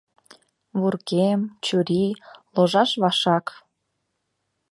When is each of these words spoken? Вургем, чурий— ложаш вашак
Вургем, 0.79 1.41
чурий— 1.65 2.11
ложаш 2.55 2.91
вашак 3.01 3.45